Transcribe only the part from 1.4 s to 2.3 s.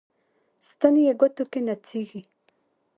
کې نڅیږي